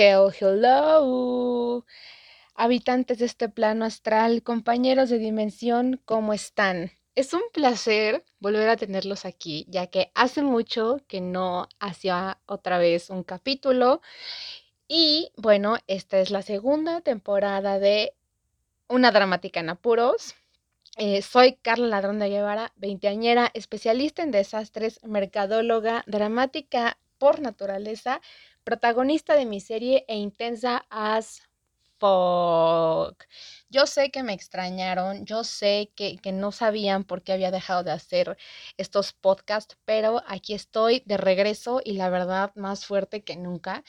Hell, 0.00 0.32
hello. 0.38 1.84
Habitantes 2.54 3.18
de 3.18 3.26
este 3.26 3.48
plano 3.48 3.84
astral, 3.84 4.44
compañeros 4.44 5.10
de 5.10 5.18
dimensión, 5.18 6.00
¿cómo 6.04 6.32
están? 6.34 6.92
Es 7.16 7.34
un 7.34 7.42
placer 7.52 8.24
volver 8.38 8.68
a 8.68 8.76
tenerlos 8.76 9.24
aquí, 9.24 9.66
ya 9.68 9.88
que 9.88 10.12
hace 10.14 10.42
mucho 10.42 10.98
que 11.08 11.20
no 11.20 11.68
hacía 11.80 12.38
otra 12.46 12.78
vez 12.78 13.10
un 13.10 13.24
capítulo. 13.24 14.00
Y 14.86 15.32
bueno, 15.36 15.78
esta 15.88 16.20
es 16.20 16.30
la 16.30 16.42
segunda 16.42 17.00
temporada 17.00 17.80
de 17.80 18.14
Una 18.86 19.10
Dramática 19.10 19.58
en 19.58 19.70
Apuros. 19.70 20.36
Eh, 20.96 21.22
soy 21.22 21.56
Carla 21.56 21.88
Ladrón 21.88 22.20
de 22.20 22.28
Guevara, 22.28 22.72
veinteañera, 22.76 23.50
especialista 23.52 24.22
en 24.22 24.30
desastres, 24.30 25.00
mercadóloga, 25.02 26.04
dramática 26.06 26.98
por 27.18 27.40
naturaleza, 27.40 28.20
protagonista 28.68 29.34
de 29.34 29.46
mi 29.46 29.60
serie 29.60 30.04
e 30.08 30.16
intensa 30.16 30.84
as 30.90 31.40
fuck. 31.98 33.24
Yo 33.70 33.86
sé 33.86 34.10
que 34.10 34.22
me 34.22 34.34
extrañaron, 34.34 35.24
yo 35.24 35.42
sé 35.42 35.90
que, 35.96 36.18
que, 36.18 36.32
no 36.32 36.52
sabían 36.52 37.04
por 37.04 37.22
qué 37.22 37.32
había 37.32 37.50
dejado 37.50 37.82
de 37.82 37.92
hacer 37.92 38.36
estos 38.76 39.14
podcasts, 39.14 39.78
pero 39.86 40.22
aquí 40.26 40.52
estoy 40.52 41.02
de 41.06 41.16
regreso 41.16 41.80
y 41.82 41.94
la 41.94 42.10
verdad 42.10 42.52
más 42.56 42.84
fuerte 42.84 43.24
que 43.24 43.36
nunca. 43.36 43.84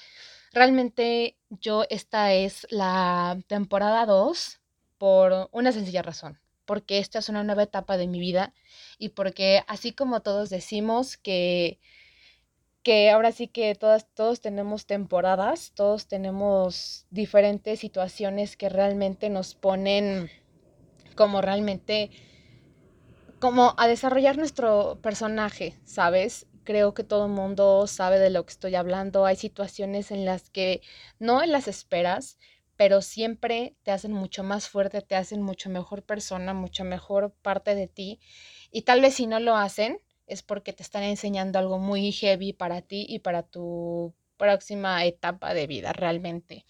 Realmente 0.54 1.36
yo 1.50 1.84
esta 1.90 2.34
es 2.34 2.66
la 2.70 3.38
temporada 3.48 4.06
2 4.06 4.62
por 4.98 5.50
una 5.52 5.74
sencilla 5.74 6.04
razón, 6.04 6.40
porque 6.64 7.00
esta 7.00 7.20
es 7.20 7.28
una 7.28 7.44
nueva 7.44 7.64
etapa 7.64 7.98
de 7.98 8.08
mi 8.08 8.22
vida 8.22 8.54
y 8.98 9.10
porque 9.10 9.62
así 9.68 9.92
como 9.92 10.22
todos 10.22 10.50
decimos 10.50 11.18
que 11.18 11.82
que 12.90 13.12
ahora 13.12 13.32
sí 13.32 13.48
que 13.48 13.76
todas, 13.76 14.08
todos 14.16 14.42
tenemos 14.42 14.88
temporadas, 14.88 15.74
todos 15.76 16.08
tenemos 16.08 17.06
diferentes 17.12 17.80
situaciones 17.80 18.58
que 18.58 18.68
realmente 18.68 19.30
nos 19.30 19.54
ponen 19.54 20.32
como 21.14 21.40
realmente, 21.44 22.10
como 23.38 23.76
a 23.78 23.88
desarrollar 23.88 24.40
nuestro 24.40 24.98
personaje, 25.04 25.76
¿sabes? 25.86 26.48
Creo 26.64 26.96
que 26.96 27.04
todo 27.04 27.28
el 27.28 27.32
mundo 27.32 27.86
sabe 27.86 28.18
de 28.18 28.32
lo 28.32 28.44
que 28.44 28.54
estoy 28.54 28.74
hablando. 28.74 29.24
Hay 29.24 29.36
situaciones 29.36 30.10
en 30.10 30.26
las 30.26 30.50
que 30.50 30.82
no 31.20 31.46
las 31.46 31.68
esperas, 31.68 32.40
pero 32.76 33.04
siempre 33.04 33.76
te 33.84 33.92
hacen 33.92 34.14
mucho 34.14 34.42
más 34.42 34.68
fuerte, 34.68 35.04
te 35.04 35.16
hacen 35.16 35.44
mucho 35.44 35.70
mejor 35.70 36.02
persona, 36.02 36.56
mucho 36.56 36.84
mejor 36.86 37.36
parte 37.44 37.76
de 37.76 37.88
ti. 37.88 38.20
Y 38.72 38.82
tal 38.82 39.00
vez 39.00 39.14
si 39.14 39.28
no 39.28 39.40
lo 39.40 39.56
hacen, 39.56 40.02
es 40.30 40.44
porque 40.44 40.74
te 40.74 40.84
están 40.84 41.04
enseñando 41.04 41.60
algo 41.60 41.80
muy 41.80 42.12
heavy 42.12 42.54
para 42.54 42.82
ti 42.82 43.06
y 43.10 43.20
para 43.20 43.44
tu 43.44 44.14
próxima 44.38 45.06
etapa 45.06 45.54
de 45.54 45.68
vida 45.68 45.94
realmente. 45.94 46.66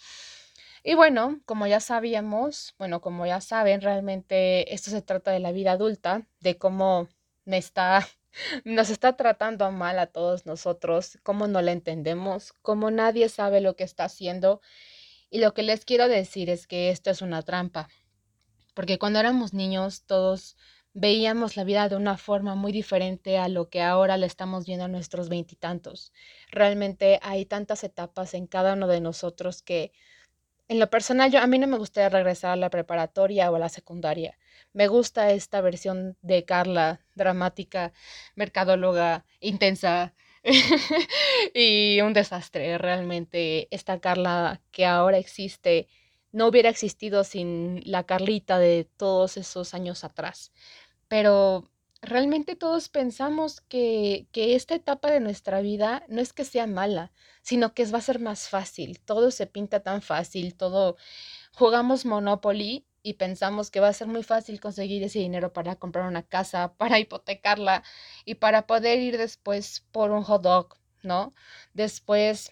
Y 0.84 0.96
bueno, 0.96 1.42
como 1.46 1.68
ya 1.68 1.80
sabíamos, 1.80 2.74
bueno, 2.78 3.02
como 3.02 3.26
ya 3.26 3.42
saben, 3.42 3.82
realmente 3.82 4.74
esto 4.74 4.92
se 4.92 5.02
trata 5.02 5.32
de 5.32 5.40
la 5.40 5.52
vida 5.52 5.74
adulta, 5.74 6.26
de 6.40 6.58
cómo 6.58 7.10
me 7.46 7.58
está, 7.58 8.08
nos 8.64 8.90
está 8.90 9.18
tratando 9.18 9.70
mal 9.72 10.00
a 10.00 10.08
todos 10.08 10.46
nosotros, 10.46 11.20
cómo 11.24 11.48
no 11.48 11.62
la 11.62 11.74
entendemos, 11.74 12.54
cómo 12.62 12.92
nadie 12.92 13.30
sabe 13.30 13.62
lo 13.62 13.76
que 13.76 13.84
está 13.84 14.06
haciendo. 14.06 14.62
Y 15.30 15.40
lo 15.40 15.54
que 15.54 15.64
les 15.64 15.86
quiero 15.86 16.08
decir 16.08 16.50
es 16.50 16.66
que 16.66 16.90
esto 16.90 17.12
es 17.12 17.22
una 17.22 17.44
trampa, 17.44 17.88
porque 18.74 18.98
cuando 18.98 19.20
éramos 19.20 19.54
niños 19.54 20.04
todos 20.06 20.56
veíamos 20.94 21.56
la 21.56 21.64
vida 21.64 21.90
de 21.90 21.96
una 21.96 22.18
forma 22.18 22.56
muy 22.56 22.72
diferente 22.72 23.38
a 23.38 23.48
lo 23.48 23.70
que 23.70 23.82
ahora 23.82 24.18
la 24.18 24.26
estamos 24.26 24.66
viendo 24.66 24.86
a 24.86 24.88
nuestros 24.88 25.30
veintitantos. 25.30 26.14
Realmente 26.52 27.20
hay 27.22 27.46
tantas 27.46 27.84
etapas 27.84 28.34
en 28.34 28.48
cada 28.48 28.74
uno 28.74 28.88
de 28.88 29.02
nosotros 29.02 29.62
que 29.62 29.92
en 30.68 30.80
lo 30.80 30.90
personal 30.90 31.32
yo 31.32 31.40
a 31.40 31.48
mí 31.48 31.58
no 31.58 31.68
me 31.68 31.78
gustaría 31.78 32.10
regresar 32.10 32.52
a 32.52 32.56
la 32.56 32.70
preparatoria 32.70 33.50
o 33.50 33.56
a 33.56 33.60
la 33.60 33.70
secundaria. 33.70 34.38
Me 34.72 34.88
gusta 34.88 35.32
esta 35.32 35.62
versión 35.62 36.16
de 36.22 36.46
Carla, 36.46 37.02
dramática, 37.16 37.92
mercadóloga, 38.36 39.26
intensa 39.40 40.14
y 41.56 42.00
un 42.02 42.14
desastre. 42.14 42.78
Realmente 42.78 43.68
esta 43.72 44.00
Carla 44.00 44.62
que 44.72 44.86
ahora 44.86 45.18
existe 45.18 45.88
no 46.32 46.48
hubiera 46.48 46.70
existido 46.70 47.24
sin 47.24 47.82
la 47.86 48.04
Carlita 48.04 48.60
de 48.60 48.90
todos 48.98 49.38
esos 49.38 49.74
años 49.74 50.04
atrás. 50.04 50.52
Pero 51.08 51.70
realmente 52.02 52.56
todos 52.56 52.90
pensamos 52.90 53.62
que, 53.62 54.28
que, 54.32 54.56
esta 54.56 54.76
etapa 54.76 55.12
de 55.12 55.20
nuestra 55.20 55.62
vida 55.62 56.04
no 56.08 56.22
es 56.22 56.34
que 56.34 56.46
sea 56.46 56.68
mala, 56.68 57.12
sino 57.42 57.74
que 57.74 57.86
va 57.86 57.98
a 58.00 58.02
ser 58.02 58.20
más 58.20 58.50
fácil. 58.50 59.00
Todo 59.00 59.32
se 59.32 59.48
pinta 59.48 59.82
tan 59.82 60.02
fácil, 60.02 60.56
todo 60.56 60.98
jugamos 61.54 62.06
Monopoly 62.06 62.86
y 63.04 63.14
pensamos 63.14 63.72
que 63.72 63.80
va 63.80 63.90
a 63.90 63.94
ser 63.94 64.08
muy 64.08 64.24
fácil 64.24 64.60
conseguir 64.60 65.04
ese 65.04 65.20
dinero 65.20 65.54
para 65.54 65.76
comprar 65.76 66.08
una 66.08 66.24
casa, 66.24 66.74
para 66.78 67.00
hipotecarla 67.00 67.84
y 68.26 68.36
para 68.36 68.68
poder 68.68 69.00
ir 69.00 69.18
después 69.18 69.86
por 69.92 70.12
un 70.12 70.24
hot 70.24 70.42
dog, 70.44 70.76
¿no? 71.04 71.34
Después 71.74 72.52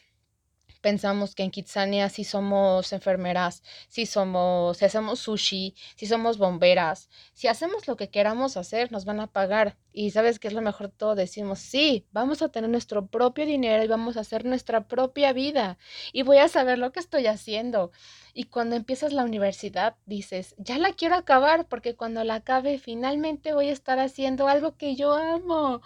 pensamos 0.88 1.36
que 1.36 1.44
en 1.44 1.52
Kitsania 1.52 2.08
sí 2.08 2.24
somos 2.24 2.94
enfermeras, 2.94 3.62
sí 3.90 4.06
somos, 4.06 4.78
si 4.78 4.86
hacemos 4.86 5.20
sushi, 5.20 5.75
si 5.98 6.06
somos 6.06 6.38
bomberas, 6.38 7.09
si 7.34 7.50
hacemos 7.50 7.90
lo 7.90 7.98
que 7.98 8.09
queramos 8.09 8.56
hacer, 8.56 8.90
nos 8.90 9.03
van 9.03 9.20
a 9.20 9.28
pagar. 9.28 9.75
Y 9.92 10.12
sabes 10.12 10.40
qué 10.40 10.48
es 10.48 10.53
lo 10.53 10.62
mejor 10.62 10.88
todo, 10.88 11.16
decimos, 11.16 11.59
sí, 11.59 12.06
vamos 12.14 12.42
a 12.42 12.48
tener 12.48 12.70
nuestro 12.70 13.08
propio 13.08 13.46
dinero 13.46 13.84
y 13.84 13.88
vamos 13.88 14.16
a 14.16 14.22
hacer 14.22 14.46
nuestra 14.46 14.88
propia 14.88 15.34
vida. 15.34 15.78
Y 16.14 16.22
voy 16.22 16.38
a 16.38 16.48
saber 16.48 16.80
lo 16.80 16.94
que 16.94 17.02
estoy 17.02 17.28
haciendo. 17.28 17.92
Y 18.34 18.46
cuando 18.46 18.78
empiezas 18.78 19.12
la 19.12 19.25
universidad, 19.25 19.98
dices, 20.06 20.56
ya 20.58 20.78
la 20.78 20.94
quiero 20.94 21.16
acabar 21.16 21.68
porque 21.68 21.98
cuando 21.98 22.24
la 22.24 22.36
acabe, 22.36 22.80
finalmente 22.80 23.52
voy 23.54 23.68
a 23.68 23.74
estar 23.74 24.00
haciendo 24.00 24.48
algo 24.48 24.78
que 24.78 24.96
yo 24.96 25.16
amo. 25.16 25.81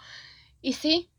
Y 0.60 0.74
sí, 0.74 1.10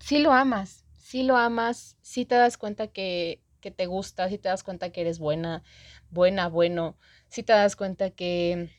sí 0.00 0.18
lo 0.18 0.32
amas, 0.32 0.83
si 1.14 1.22
lo 1.22 1.36
amas, 1.36 1.96
si 2.02 2.24
te 2.24 2.34
das 2.34 2.58
cuenta 2.58 2.88
que, 2.88 3.40
que 3.60 3.70
te 3.70 3.86
gusta, 3.86 4.28
si 4.28 4.36
te 4.36 4.48
das 4.48 4.64
cuenta 4.64 4.90
que 4.90 5.02
eres 5.02 5.20
buena, 5.20 5.62
buena, 6.10 6.48
bueno, 6.48 6.98
si 7.28 7.44
te 7.44 7.52
das 7.52 7.76
cuenta 7.76 8.10
que, 8.10 8.70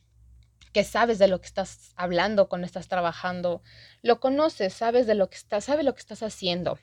que 0.74 0.84
sabes 0.84 1.18
de 1.18 1.30
lo 1.30 1.40
que 1.40 1.48
estás 1.48 1.94
hablando 1.96 2.50
cuando 2.50 2.66
estás 2.66 2.90
trabajando, 2.90 3.62
lo 4.02 4.20
conoces, 4.20 4.74
sabes 4.74 5.08
de 5.08 5.16
lo 5.16 5.30
que 5.30 5.38
estás, 5.38 5.64
sabes 5.64 5.86
lo 5.86 5.94
que 5.94 6.02
estás 6.02 6.24
haciendo. 6.24 6.78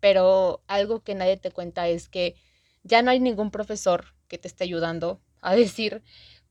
Pero 0.00 0.62
algo 0.66 1.02
que 1.02 1.14
nadie 1.14 1.38
te 1.38 1.50
cuenta 1.50 1.88
es 1.88 2.10
que 2.10 2.34
ya 2.82 3.00
no 3.00 3.10
hay 3.10 3.20
ningún 3.20 3.50
profesor 3.50 4.14
que 4.28 4.36
te 4.36 4.48
esté 4.48 4.64
ayudando 4.64 5.22
a 5.40 5.54
decir 5.54 6.02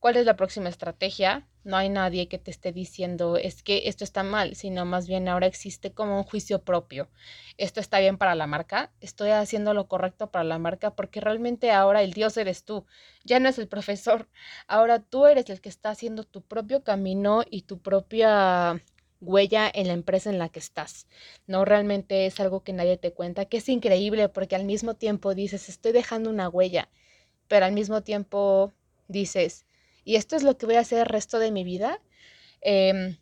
cuál 0.04 0.18
es 0.18 0.26
la 0.26 0.36
próxima 0.36 0.68
estrategia. 0.68 1.48
No 1.62 1.78
hay 1.78 1.88
nadie 1.88 2.28
que 2.28 2.36
te 2.36 2.50
esté 2.50 2.72
diciendo 2.72 3.38
es 3.38 3.62
que 3.62 3.88
esto 3.88 4.04
está 4.04 4.22
mal, 4.22 4.54
sino 4.54 4.84
más 4.84 5.08
bien 5.08 5.28
ahora 5.28 5.46
existe 5.46 5.94
como 5.94 6.18
un 6.18 6.24
juicio 6.24 6.62
propio. 6.62 7.08
Esto 7.56 7.80
está 7.80 8.00
bien 8.00 8.18
para 8.18 8.34
la 8.34 8.46
marca, 8.46 8.92
estoy 9.00 9.30
haciendo 9.30 9.72
lo 9.72 9.88
correcto 9.88 10.30
para 10.30 10.44
la 10.44 10.58
marca 10.58 10.94
porque 10.94 11.22
realmente 11.22 11.70
ahora 11.70 12.02
el 12.02 12.12
Dios 12.12 12.36
eres 12.36 12.66
tú, 12.66 12.84
ya 13.24 13.40
no 13.40 13.48
es 13.48 13.58
el 13.58 13.66
profesor. 13.66 14.28
Ahora 14.68 14.98
tú 14.98 15.24
eres 15.24 15.48
el 15.48 15.62
que 15.62 15.70
está 15.70 15.88
haciendo 15.88 16.24
tu 16.24 16.42
propio 16.42 16.84
camino 16.84 17.42
y 17.50 17.62
tu 17.62 17.80
propia 17.80 18.78
huella 19.22 19.70
en 19.72 19.86
la 19.86 19.94
empresa 19.94 20.28
en 20.28 20.38
la 20.38 20.50
que 20.50 20.58
estás. 20.58 21.06
No 21.46 21.64
realmente 21.64 22.26
es 22.26 22.38
algo 22.40 22.62
que 22.62 22.74
nadie 22.74 22.98
te 22.98 23.14
cuenta, 23.14 23.46
que 23.46 23.56
es 23.56 23.70
increíble 23.70 24.28
porque 24.28 24.54
al 24.54 24.64
mismo 24.66 24.96
tiempo 24.96 25.34
dices, 25.34 25.70
estoy 25.70 25.92
dejando 25.92 26.28
una 26.28 26.50
huella, 26.50 26.90
pero 27.48 27.64
al 27.64 27.72
mismo 27.72 28.02
tiempo 28.02 28.74
dices, 29.08 29.64
y 30.04 30.16
esto 30.16 30.36
es 30.36 30.42
lo 30.42 30.56
que 30.58 30.66
voy 30.66 30.76
a 30.76 30.80
hacer 30.80 31.00
el 31.00 31.06
resto 31.06 31.38
de 31.38 31.50
mi 31.50 31.64
vida. 31.64 32.00
Em, 32.60 33.18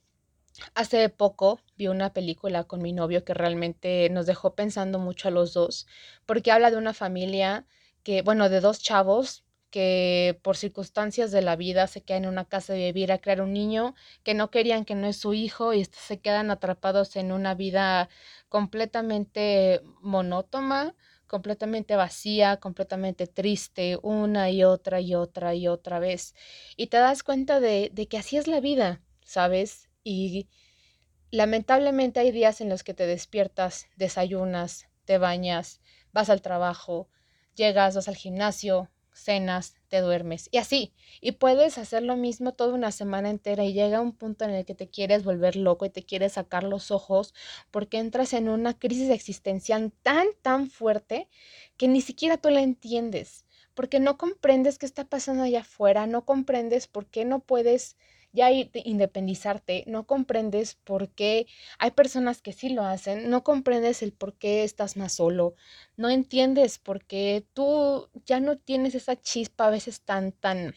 hace 0.75 1.09
poco 1.09 1.61
vi 1.77 1.89
una 1.89 2.13
película 2.13 2.65
con 2.65 2.83
mi 2.83 2.93
novio 2.93 3.25
que 3.25 3.35
realmente 3.35 4.09
nos 4.11 4.27
dejó 4.27 4.55
pensando 4.55 4.99
mucho 4.99 5.29
a 5.29 5.31
los 5.31 5.55
dos, 5.55 5.87
porque 6.27 6.53
habla 6.53 6.71
de 6.71 6.77
una 6.77 6.95
familia 6.95 7.67
que, 8.03 8.23
bueno, 8.23 8.49
de 8.49 8.61
dos 8.61 8.81
chavos 8.81 9.45
que 9.71 10.39
por 10.43 10.57
circunstancias 10.57 11.33
de 11.33 11.41
la 11.41 11.57
vida 11.57 11.87
se 11.87 12.03
quedan 12.03 12.25
en 12.25 12.31
una 12.31 12.45
casa 12.45 12.75
de 12.75 12.93
vivir 12.93 13.11
a 13.11 13.19
crear 13.19 13.41
un 13.41 13.55
niño 13.55 13.95
que 14.23 14.35
no 14.35 14.51
querían 14.51 14.85
que 14.85 14.95
no 14.95 15.07
es 15.07 15.17
su 15.17 15.33
hijo 15.33 15.73
y 15.73 15.87
se 15.87 16.21
quedan 16.21 16.51
atrapados 16.51 17.17
en 17.17 17.33
una 17.33 17.55
vida 17.55 18.11
completamente 18.51 19.81
monótona 20.03 20.95
completamente 21.33 21.97
vacía, 21.97 22.59
completamente 22.59 23.27
triste, 23.27 23.99
una 24.03 24.51
y 24.51 24.65
otra 24.65 25.01
y 25.01 25.15
otra 25.15 25.55
y 25.55 25.67
otra 25.67 25.99
vez. 25.99 26.35
Y 26.77 26.89
te 26.89 26.99
das 26.99 27.23
cuenta 27.23 27.59
de, 27.59 27.91
de 27.91 28.07
que 28.07 28.19
así 28.19 28.37
es 28.37 28.49
la 28.49 28.61
vida, 28.61 29.01
¿sabes? 29.25 29.89
Y 30.05 30.51
lamentablemente 31.31 32.21
hay 32.21 32.33
días 32.33 32.61
en 32.61 32.69
los 32.69 32.85
que 32.85 32.93
te 32.93 33.07
despiertas, 33.07 33.87
desayunas, 33.97 34.89
te 35.07 35.17
bañas, 35.17 35.81
vas 36.13 36.29
al 36.29 36.43
trabajo, 36.43 37.09
llegas, 37.55 37.97
vas 37.97 38.09
al 38.09 38.17
gimnasio, 38.17 38.91
cenas, 39.13 39.75
te 39.89 40.01
duermes 40.01 40.49
y 40.53 40.59
así. 40.59 40.93
Y 41.21 41.33
puedes 41.33 41.79
hacer 41.79 42.03
lo 42.03 42.17
mismo 42.17 42.53
toda 42.53 42.75
una 42.75 42.93
semana 42.93 43.31
entera 43.31 43.65
y 43.65 43.73
llega 43.73 44.01
un 44.01 44.13
punto 44.13 44.45
en 44.45 44.51
el 44.51 44.65
que 44.65 44.75
te 44.75 44.89
quieres 44.89 45.25
volver 45.25 45.57
loco 45.57 45.85
y 45.85 45.91
te 45.91 46.05
quieres 46.05 46.33
sacar 46.33 46.65
los 46.65 46.91
ojos 46.91 47.35
porque 47.71 47.99
entras 47.99 48.33
en 48.33 48.49
una 48.49 48.79
crisis 48.79 49.11
existencial 49.11 49.93
tan, 50.03 50.27
tan 50.43 50.71
fuerte 50.71 51.29
que 51.77 51.89
ni 51.89 52.01
siquiera 52.01 52.37
tú 52.37 52.51
la 52.51 52.63
entiendes, 52.63 53.45
porque 53.75 54.01
no 54.01 54.19
comprendes 54.19 54.79
qué 54.79 54.87
está 54.87 55.05
pasando 55.05 55.43
allá 55.45 55.61
afuera, 55.61 56.07
no 56.07 56.25
comprendes 56.25 56.87
por 56.87 57.07
qué 57.07 57.25
no 57.25 57.41
puedes 57.41 57.97
ya 58.33 58.51
independizarte, 58.51 59.85
no 59.87 60.07
comprendes 60.07 60.75
por 60.75 61.11
qué 61.11 61.47
hay 61.79 61.91
personas 61.91 62.41
que 62.43 62.53
sí 62.53 62.71
lo 62.71 62.85
hacen, 62.85 63.29
no 63.31 63.45
comprendes 63.45 64.03
el 64.03 64.13
por 64.13 64.35
qué 64.35 64.65
estás 64.65 64.97
más 64.97 65.13
solo, 65.13 65.55
no 65.97 66.09
entiendes 66.11 66.79
por 66.79 67.05
qué 67.05 67.45
tú 67.53 68.09
ya 68.27 68.41
no 68.41 68.57
tienes 68.59 68.95
esa 68.95 69.21
chispa 69.21 69.67
a 69.67 69.71
veces 69.71 70.01
tan, 70.01 70.33
tan 70.33 70.75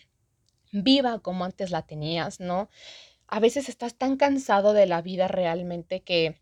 viva 0.72 1.20
como 1.20 1.46
antes 1.46 1.72
la 1.72 1.84
tenías, 1.84 2.40
¿no? 2.40 2.70
A 3.28 3.40
veces 3.40 3.70
estás 3.70 3.96
tan 3.96 4.18
cansado 4.18 4.74
de 4.74 4.86
la 4.86 5.02
vida 5.02 5.28
realmente 5.28 6.02
que 6.02 6.42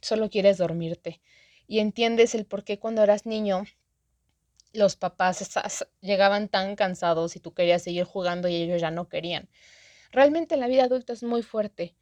solo 0.00 0.30
quieres 0.30 0.58
dormirte 0.58 1.20
y 1.66 1.80
entiendes 1.80 2.34
el 2.34 2.46
por 2.46 2.64
qué 2.64 2.78
cuando 2.78 3.02
eras 3.02 3.26
niño 3.26 3.64
los 4.72 4.96
papás 4.96 5.86
llegaban 6.00 6.48
tan 6.48 6.76
cansados 6.76 7.36
y 7.36 7.40
tú 7.40 7.54
querías 7.54 7.82
seguir 7.82 8.04
jugando 8.04 8.48
y 8.48 8.56
ellos 8.56 8.80
ya 8.80 8.90
no 8.90 9.08
querían. 9.08 9.48
Realmente 10.14 10.56
la 10.56 10.68
vida 10.68 10.84
adulta 10.84 11.12
es 11.12 11.24
muy 11.24 11.42
fuerte 11.42 11.96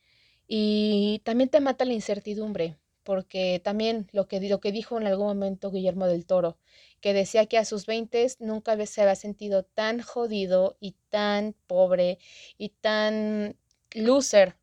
y 0.46 1.22
también 1.24 1.48
te 1.48 1.60
mata 1.60 1.86
la 1.86 1.94
incertidumbre, 1.94 2.76
porque 3.04 3.58
también 3.64 4.06
lo 4.12 4.28
que, 4.28 4.38
lo 4.50 4.60
que 4.60 4.70
dijo 4.70 4.98
en 5.00 5.06
algún 5.06 5.28
momento 5.28 5.70
Guillermo 5.70 6.06
del 6.06 6.26
Toro, 6.26 6.58
que 7.00 7.14
decía 7.14 7.46
que 7.46 7.56
a 7.56 7.64
sus 7.64 7.86
20 7.86 8.26
nunca 8.38 8.76
se 8.86 9.00
había 9.00 9.14
sentido 9.16 9.62
tan 9.64 10.02
jodido 10.02 10.76
y 10.78 10.94
tan 11.08 11.54
pobre 11.66 12.18
y 12.58 12.68
tan 12.68 13.56
loser 13.94 14.56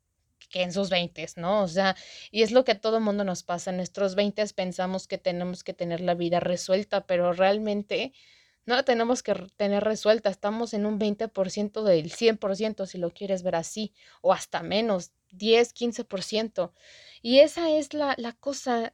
que 0.52 0.62
en 0.62 0.72
sus 0.72 0.92
20, 0.92 1.26
¿no? 1.38 1.64
O 1.64 1.68
sea, 1.68 1.96
y 2.32 2.44
es 2.44 2.52
lo 2.52 2.64
que 2.64 2.74
a 2.74 2.82
todo 2.82 3.00
mundo 3.00 3.24
nos 3.24 3.42
pasa. 3.44 3.72
En 3.72 3.78
nuestros 3.78 4.14
20 4.14 4.46
pensamos 4.56 5.08
que 5.08 5.18
tenemos 5.18 5.64
que 5.64 5.74
tener 5.74 6.02
la 6.02 6.14
vida 6.14 6.40
resuelta, 6.40 7.08
pero 7.08 7.34
realmente 7.34 8.14
no 8.66 8.76
la 8.76 8.84
tenemos 8.84 9.24
que 9.24 9.34
tener 9.58 9.84
resuelta, 9.84 10.30
estamos 10.30 10.74
en 10.74 10.86
un 10.86 11.00
20% 11.00 11.84
del 11.84 12.12
100% 12.12 12.86
si 12.86 12.98
lo 12.98 13.12
quieres 13.12 13.44
ver 13.44 13.56
así, 13.56 13.94
o 14.22 14.34
hasta 14.34 14.62
menos, 14.62 15.12
10, 15.32 15.74
15%. 15.74 16.72
Y 17.22 17.40
esa 17.40 17.70
es 17.72 17.94
la, 17.94 18.16
la 18.18 18.34
cosa, 18.34 18.94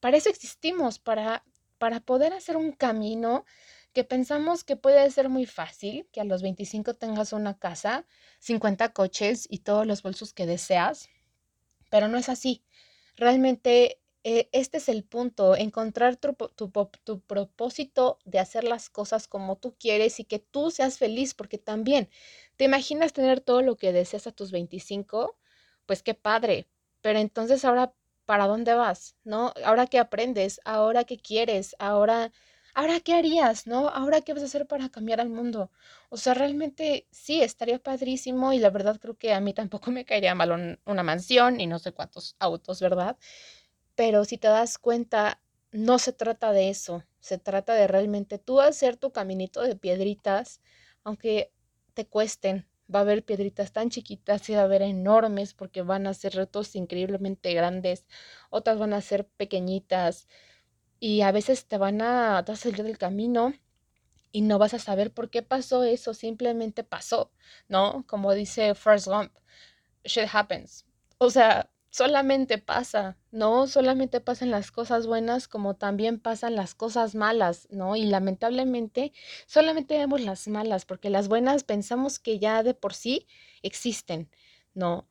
para 0.00 0.16
eso 0.16 0.28
existimos, 0.28 0.98
para, 0.98 1.44
para 1.78 2.00
poder 2.00 2.32
hacer 2.32 2.56
un 2.56 2.72
camino 2.72 3.44
que 3.94 4.04
pensamos 4.04 4.64
que 4.64 4.76
puede 4.76 5.08
ser 5.10 5.28
muy 5.28 5.46
fácil, 5.46 6.08
que 6.12 6.20
a 6.20 6.24
los 6.24 6.42
25 6.42 6.94
tengas 6.94 7.32
una 7.32 7.58
casa, 7.58 8.06
50 8.40 8.92
coches 8.92 9.46
y 9.48 9.60
todos 9.60 9.86
los 9.86 10.02
bolsos 10.02 10.34
que 10.34 10.46
deseas, 10.46 11.08
pero 11.90 12.08
no 12.08 12.18
es 12.18 12.28
así. 12.28 12.64
Realmente 13.16 14.00
eh, 14.26 14.48
este 14.52 14.78
es 14.78 14.88
el 14.88 15.04
punto, 15.04 15.54
encontrar 15.54 16.16
tu, 16.16 16.32
tu, 16.34 17.20
propósito 17.20 18.18
de 18.24 18.38
hacer 18.38 18.64
las 18.64 18.88
cosas 18.88 19.28
como 19.28 19.56
tú 19.56 19.74
quieres 19.78 20.18
y 20.18 20.24
que 20.24 20.38
tú 20.38 20.70
seas 20.70 20.96
feliz, 20.98 21.34
porque 21.34 21.58
también 21.58 22.08
te 22.56 22.64
imaginas 22.64 23.12
tener 23.12 23.40
todo 23.40 23.60
lo 23.60 23.76
que 23.76 23.92
deseas 23.92 24.26
a 24.26 24.32
tus 24.32 24.50
25, 24.50 25.36
pues 25.84 26.02
qué 26.02 26.14
padre, 26.14 26.66
pero 27.02 27.18
entonces 27.18 27.66
ahora, 27.66 27.92
¿para 28.24 28.46
dónde 28.46 28.72
vas? 28.74 29.14
¿No? 29.24 29.52
Ahora 29.62 29.86
qué 29.86 29.98
aprendes, 29.98 30.58
ahora 30.64 31.04
qué 31.04 31.18
quieres, 31.18 31.76
ahora, 31.78 32.32
ahora 32.74 33.00
qué 33.00 33.12
harías, 33.14 33.66
¿no? 33.66 33.88
Ahora 33.90 34.22
qué 34.22 34.32
vas 34.32 34.42
a 34.42 34.46
hacer 34.46 34.66
para 34.66 34.88
cambiar 34.88 35.20
al 35.20 35.28
mundo. 35.28 35.70
O 36.08 36.16
sea, 36.16 36.32
realmente 36.34 37.06
sí, 37.10 37.42
estaría 37.42 37.78
padrísimo 37.78 38.54
y 38.54 38.58
la 38.58 38.70
verdad 38.70 38.98
creo 39.00 39.18
que 39.18 39.34
a 39.34 39.40
mí 39.40 39.52
tampoco 39.52 39.90
me 39.90 40.06
caería 40.06 40.34
mal 40.34 40.78
una 40.86 41.02
mansión 41.02 41.60
y 41.60 41.66
no 41.66 41.78
sé 41.78 41.92
cuántos 41.92 42.36
autos, 42.38 42.80
¿verdad? 42.80 43.18
Pero 43.94 44.24
si 44.24 44.38
te 44.38 44.48
das 44.48 44.78
cuenta, 44.78 45.40
no 45.72 45.98
se 45.98 46.12
trata 46.12 46.52
de 46.52 46.70
eso, 46.70 47.04
se 47.20 47.38
trata 47.38 47.74
de 47.74 47.86
realmente 47.86 48.38
tú 48.38 48.60
hacer 48.60 48.96
tu 48.96 49.12
caminito 49.12 49.62
de 49.62 49.76
piedritas, 49.76 50.60
aunque 51.04 51.52
te 51.94 52.06
cuesten. 52.06 52.66
Va 52.94 52.98
a 53.00 53.02
haber 53.02 53.24
piedritas 53.24 53.72
tan 53.72 53.88
chiquitas 53.88 54.48
y 54.50 54.54
va 54.54 54.60
a 54.60 54.64
haber 54.64 54.82
enormes 54.82 55.54
porque 55.54 55.82
van 55.82 56.06
a 56.06 56.14
ser 56.14 56.34
retos 56.34 56.76
increíblemente 56.76 57.54
grandes, 57.54 58.06
otras 58.50 58.78
van 58.78 58.92
a 58.92 59.00
ser 59.00 59.26
pequeñitas 59.26 60.28
y 61.00 61.22
a 61.22 61.32
veces 61.32 61.66
te 61.66 61.78
van 61.78 62.02
a, 62.02 62.44
salir 62.56 62.82
del 62.82 62.98
camino 62.98 63.54
y 64.32 64.42
no 64.42 64.58
vas 64.58 64.74
a 64.74 64.78
saber 64.78 65.12
por 65.12 65.30
qué 65.30 65.42
pasó 65.42 65.84
eso, 65.84 66.14
simplemente 66.14 66.84
pasó, 66.84 67.32
¿no? 67.68 68.04
Como 68.06 68.34
dice 68.34 68.74
First 68.74 69.06
Gump, 69.08 69.32
shit 70.04 70.28
happens. 70.32 70.86
O 71.18 71.30
sea, 71.30 71.70
solamente 71.94 72.58
pasa, 72.58 73.16
¿no? 73.30 73.68
Solamente 73.68 74.20
pasan 74.20 74.50
las 74.50 74.72
cosas 74.72 75.06
buenas 75.06 75.46
como 75.46 75.76
también 75.76 76.18
pasan 76.18 76.56
las 76.56 76.74
cosas 76.74 77.14
malas, 77.14 77.68
¿no? 77.70 77.94
Y 77.94 78.04
lamentablemente 78.06 79.12
solamente 79.46 79.96
vemos 79.96 80.20
las 80.20 80.48
malas 80.48 80.86
porque 80.86 81.08
las 81.08 81.28
buenas 81.28 81.62
pensamos 81.62 82.18
que 82.18 82.40
ya 82.40 82.64
de 82.64 82.74
por 82.74 82.94
sí 82.94 83.28
existen, 83.62 84.28
¿no? 84.74 85.06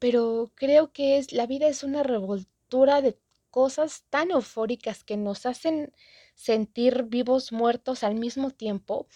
Pero 0.00 0.50
creo 0.56 0.92
que 0.92 1.18
es 1.18 1.32
la 1.32 1.46
vida 1.46 1.68
es 1.68 1.84
una 1.84 2.02
revoltura 2.02 3.02
de 3.02 3.16
cosas 3.52 4.02
tan 4.10 4.32
eufóricas 4.32 5.04
que 5.04 5.16
nos 5.16 5.46
hacen 5.46 5.92
sentir 6.34 7.04
vivos, 7.04 7.52
muertos 7.52 8.02
al 8.02 8.16
mismo 8.16 8.50
tiempo, 8.50 9.06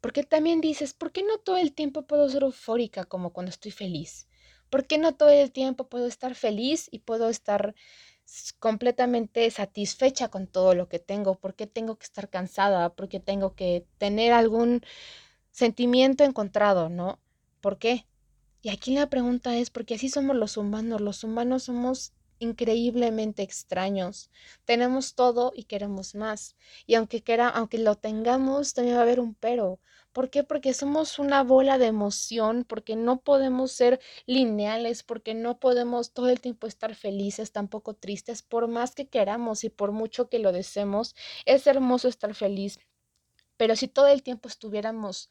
porque 0.00 0.24
también 0.24 0.60
dices, 0.60 0.94
¿por 0.94 1.12
qué 1.12 1.22
no 1.22 1.38
todo 1.38 1.58
el 1.58 1.74
tiempo 1.74 2.08
puedo 2.08 2.28
ser 2.28 2.42
eufórica 2.42 3.04
como 3.04 3.32
cuando 3.32 3.50
estoy 3.50 3.70
feliz? 3.70 4.26
¿Por 4.70 4.86
qué 4.86 4.98
no 4.98 5.14
todo 5.14 5.30
el 5.30 5.52
tiempo 5.52 5.88
puedo 5.88 6.06
estar 6.06 6.34
feliz 6.34 6.88
y 6.90 7.00
puedo 7.00 7.28
estar 7.28 7.74
completamente 8.58 9.50
satisfecha 9.50 10.28
con 10.28 10.46
todo 10.46 10.74
lo 10.74 10.88
que 10.88 10.98
tengo? 10.98 11.36
¿Por 11.36 11.54
qué 11.54 11.66
tengo 11.66 11.96
que 11.96 12.04
estar 12.04 12.28
cansada? 12.28 12.90
¿Por 12.90 13.08
qué 13.08 13.20
tengo 13.20 13.54
que 13.54 13.86
tener 13.98 14.32
algún 14.32 14.82
sentimiento 15.52 16.24
encontrado, 16.24 16.88
no? 16.88 17.18
¿Por 17.60 17.78
qué? 17.78 18.06
Y 18.62 18.70
aquí 18.70 18.94
la 18.94 19.08
pregunta 19.08 19.56
es, 19.56 19.70
porque 19.70 19.94
así 19.94 20.08
somos 20.08 20.36
los 20.36 20.56
humanos, 20.56 21.00
los 21.00 21.22
humanos 21.24 21.64
somos 21.64 22.12
increíblemente 22.38 23.42
extraños. 23.42 24.30
Tenemos 24.64 25.14
todo 25.14 25.52
y 25.54 25.64
queremos 25.64 26.14
más. 26.14 26.56
Y 26.86 26.94
aunque 26.94 27.22
quiera, 27.22 27.48
aunque 27.48 27.78
lo 27.78 27.96
tengamos, 27.96 28.74
también 28.74 28.96
va 28.96 29.00
a 29.00 29.02
haber 29.02 29.20
un 29.20 29.34
pero. 29.34 29.80
¿Por 30.12 30.30
qué? 30.30 30.44
Porque 30.44 30.72
somos 30.72 31.18
una 31.18 31.42
bola 31.42 31.76
de 31.76 31.86
emoción, 31.86 32.64
porque 32.64 32.96
no 32.96 33.20
podemos 33.20 33.72
ser 33.72 34.00
lineales, 34.24 35.02
porque 35.02 35.34
no 35.34 35.60
podemos 35.60 36.12
todo 36.12 36.30
el 36.30 36.40
tiempo 36.40 36.66
estar 36.66 36.94
felices, 36.94 37.52
tampoco 37.52 37.94
tristes, 37.94 38.42
por 38.42 38.66
más 38.66 38.94
que 38.94 39.08
queramos 39.08 39.62
y 39.64 39.68
por 39.68 39.92
mucho 39.92 40.30
que 40.30 40.38
lo 40.38 40.52
deseemos. 40.52 41.14
Es 41.44 41.66
hermoso 41.66 42.08
estar 42.08 42.34
feliz, 42.34 42.78
pero 43.58 43.76
si 43.76 43.88
todo 43.88 44.06
el 44.06 44.22
tiempo 44.22 44.48
estuviéramos 44.48 45.30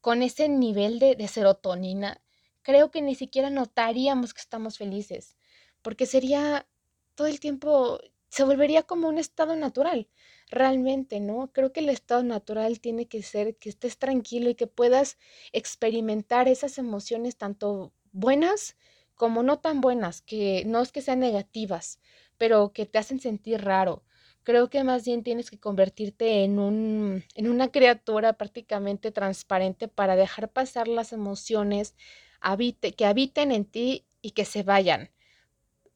con 0.00 0.22
ese 0.22 0.48
nivel 0.48 0.98
de, 1.00 1.16
de 1.16 1.28
serotonina, 1.28 2.20
creo 2.62 2.90
que 2.90 3.02
ni 3.02 3.14
siquiera 3.16 3.50
notaríamos 3.50 4.32
que 4.34 4.40
estamos 4.42 4.78
felices 4.78 5.36
porque 5.84 6.06
sería 6.06 6.66
todo 7.14 7.28
el 7.28 7.38
tiempo, 7.40 8.00
se 8.30 8.42
volvería 8.42 8.82
como 8.84 9.08
un 9.08 9.18
estado 9.18 9.54
natural, 9.54 10.08
realmente, 10.50 11.20
¿no? 11.20 11.52
Creo 11.52 11.72
que 11.72 11.80
el 11.80 11.90
estado 11.90 12.22
natural 12.24 12.80
tiene 12.80 13.06
que 13.06 13.22
ser 13.22 13.56
que 13.56 13.68
estés 13.68 13.98
tranquilo 13.98 14.48
y 14.50 14.54
que 14.54 14.66
puedas 14.66 15.18
experimentar 15.52 16.48
esas 16.48 16.78
emociones 16.78 17.36
tanto 17.36 17.92
buenas 18.12 18.76
como 19.14 19.42
no 19.42 19.60
tan 19.60 19.80
buenas, 19.82 20.22
que 20.22 20.64
no 20.66 20.80
es 20.80 20.90
que 20.90 21.02
sean 21.02 21.20
negativas, 21.20 22.00
pero 22.38 22.72
que 22.72 22.86
te 22.86 22.98
hacen 22.98 23.20
sentir 23.20 23.62
raro. 23.62 24.02
Creo 24.42 24.70
que 24.70 24.84
más 24.84 25.04
bien 25.04 25.22
tienes 25.22 25.50
que 25.50 25.60
convertirte 25.60 26.44
en, 26.44 26.58
un, 26.58 27.24
en 27.34 27.48
una 27.48 27.68
criatura 27.70 28.32
prácticamente 28.32 29.12
transparente 29.12 29.86
para 29.88 30.16
dejar 30.16 30.50
pasar 30.50 30.88
las 30.88 31.12
emociones 31.12 31.94
habite, 32.40 32.92
que 32.92 33.06
habiten 33.06 33.52
en 33.52 33.66
ti 33.66 34.06
y 34.22 34.30
que 34.32 34.44
se 34.46 34.62
vayan 34.62 35.10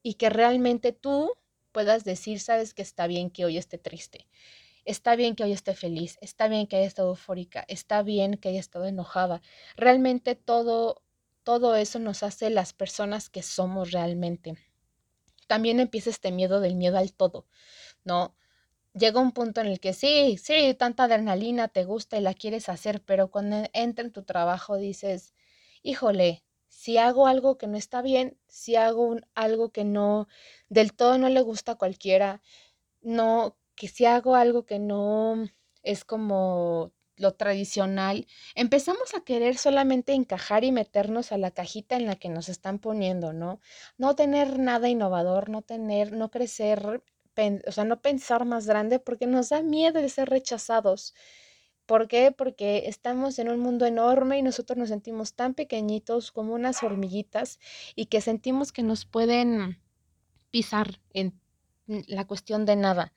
y 0.03 0.15
que 0.15 0.29
realmente 0.29 0.91
tú 0.93 1.31
puedas 1.71 2.03
decir, 2.03 2.39
sabes 2.39 2.73
que 2.73 2.81
está 2.81 3.07
bien 3.07 3.29
que 3.29 3.45
hoy 3.45 3.57
esté 3.57 3.77
triste, 3.77 4.27
está 4.85 5.15
bien 5.15 5.35
que 5.35 5.43
hoy 5.43 5.51
esté 5.51 5.75
feliz, 5.75 6.17
está 6.21 6.47
bien 6.47 6.67
que 6.67 6.77
haya 6.77 6.87
estado 6.87 7.09
eufórica, 7.09 7.65
está 7.67 8.01
bien 8.03 8.35
que 8.37 8.49
haya 8.49 8.59
estado 8.59 8.85
enojada. 8.85 9.41
Realmente 9.75 10.35
todo, 10.35 11.03
todo 11.43 11.75
eso 11.75 11.99
nos 11.99 12.23
hace 12.23 12.49
las 12.49 12.73
personas 12.73 13.29
que 13.29 13.43
somos 13.43 13.91
realmente. 13.91 14.55
También 15.47 15.79
empieza 15.79 16.09
este 16.09 16.31
miedo 16.31 16.59
del 16.59 16.75
miedo 16.75 16.97
al 16.97 17.13
todo, 17.13 17.47
¿no? 18.03 18.35
Llega 18.93 19.19
un 19.19 19.31
punto 19.31 19.61
en 19.61 19.67
el 19.67 19.79
que 19.79 19.93
sí, 19.93 20.37
sí, 20.37 20.73
tanta 20.77 21.03
adrenalina 21.03 21.67
te 21.67 21.85
gusta 21.85 22.17
y 22.17 22.21
la 22.21 22.33
quieres 22.33 22.69
hacer, 22.69 23.01
pero 23.03 23.29
cuando 23.29 23.69
entra 23.73 24.03
en 24.03 24.11
tu 24.11 24.23
trabajo 24.23 24.77
dices, 24.77 25.33
híjole, 25.83 26.43
si 26.69 26.97
hago 26.97 27.27
algo 27.27 27.57
que 27.57 27.67
no 27.67 27.77
está 27.77 28.01
bien, 28.01 28.37
si 28.47 28.75
hago 28.77 29.17
algo 29.35 29.71
que 29.71 29.83
no 29.85 30.27
del 30.69 30.93
todo 30.93 31.17
no 31.17 31.29
le 31.29 31.41
gusta 31.41 31.73
a 31.73 31.75
cualquiera, 31.77 32.41
no, 33.01 33.57
que 33.75 33.87
si 33.87 34.05
hago 34.05 34.35
algo 34.35 34.65
que 34.65 34.79
no 34.79 35.45
es 35.83 36.05
como 36.05 36.91
lo 37.17 37.33
tradicional, 37.35 38.27
empezamos 38.55 39.13
a 39.13 39.21
querer 39.21 39.57
solamente 39.57 40.13
encajar 40.13 40.63
y 40.63 40.71
meternos 40.71 41.31
a 41.33 41.37
la 41.37 41.51
cajita 41.51 41.97
en 41.97 42.05
la 42.05 42.15
que 42.15 42.29
nos 42.29 42.47
están 42.49 42.79
poniendo, 42.79 43.33
¿no? 43.33 43.59
No 43.97 44.15
tener 44.15 44.57
nada 44.59 44.87
innovador, 44.89 45.49
no 45.49 45.61
tener, 45.61 46.13
no 46.13 46.31
crecer, 46.31 47.03
o 47.67 47.71
sea, 47.71 47.83
no 47.85 48.01
pensar 48.01 48.45
más 48.45 48.67
grande 48.67 48.99
porque 48.99 49.27
nos 49.27 49.49
da 49.49 49.61
miedo 49.61 50.01
de 50.01 50.09
ser 50.09 50.29
rechazados. 50.29 51.13
¿Por 51.89 52.07
qué? 52.07 52.31
Porque 52.31 52.83
estamos 52.85 53.39
en 53.39 53.49
un 53.49 53.59
mundo 53.59 53.87
enorme 53.87 54.37
y 54.37 54.43
nosotros 54.43 54.77
nos 54.77 54.89
sentimos 54.89 55.33
tan 55.33 55.55
pequeñitos 55.55 56.31
como 56.31 56.53
unas 56.53 56.83
hormiguitas 56.83 57.59
y 57.95 58.05
que 58.05 58.21
sentimos 58.21 58.71
que 58.71 58.83
nos 58.83 59.07
pueden 59.07 59.81
pisar 60.51 61.01
en 61.13 61.41
la 61.87 62.27
cuestión 62.27 62.67
de 62.67 62.75
nada. 62.75 63.11